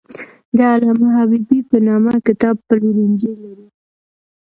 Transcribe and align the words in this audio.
د 0.57 0.59
علامه 0.73 1.09
حبیبي 1.17 1.59
په 1.69 1.77
نامه 1.87 2.13
کتاب 2.27 2.55
پلورنځی 2.67 3.33
لري. 3.43 3.67